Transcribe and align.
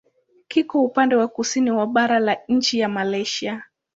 Kiko 0.47 0.83
upande 0.83 1.15
wa 1.15 1.27
kusini 1.27 1.71
wa 1.71 1.87
bara 1.87 2.19
la 2.19 2.37
nchi 2.47 2.79
ya 2.79 2.89
Malaysia. 2.89 3.63